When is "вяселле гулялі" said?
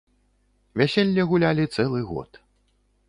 0.81-1.65